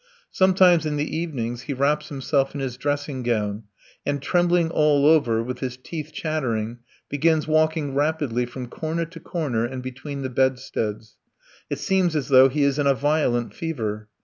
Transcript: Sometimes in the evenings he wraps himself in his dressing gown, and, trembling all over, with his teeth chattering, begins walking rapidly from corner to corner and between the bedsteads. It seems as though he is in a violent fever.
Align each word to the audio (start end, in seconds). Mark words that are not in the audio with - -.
Sometimes 0.31 0.83
in 0.87 0.95
the 0.95 1.15
evenings 1.15 1.61
he 1.61 1.75
wraps 1.75 2.09
himself 2.09 2.55
in 2.55 2.59
his 2.59 2.75
dressing 2.75 3.21
gown, 3.21 3.65
and, 4.03 4.19
trembling 4.19 4.71
all 4.71 5.05
over, 5.05 5.43
with 5.43 5.59
his 5.59 5.77
teeth 5.77 6.11
chattering, 6.11 6.79
begins 7.07 7.47
walking 7.47 7.93
rapidly 7.93 8.47
from 8.47 8.65
corner 8.65 9.05
to 9.05 9.19
corner 9.19 9.63
and 9.63 9.83
between 9.83 10.23
the 10.23 10.29
bedsteads. 10.31 11.17
It 11.69 11.77
seems 11.77 12.15
as 12.15 12.29
though 12.29 12.49
he 12.49 12.63
is 12.63 12.79
in 12.79 12.87
a 12.87 12.95
violent 12.95 13.53
fever. 13.53 14.09